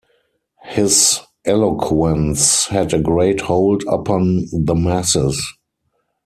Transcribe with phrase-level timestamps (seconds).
[0.63, 5.39] His eloquence had a great hold upon the masses.